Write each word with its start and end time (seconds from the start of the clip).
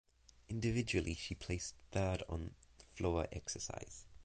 Individually 0.49 1.13
she 1.13 1.35
placed 1.35 1.75
third 1.91 2.23
on 2.27 2.55
floor 2.95 3.27
exercise. 3.31 4.07